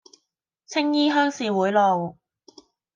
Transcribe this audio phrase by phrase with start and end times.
[0.65, 2.17] 青衣鄉事會路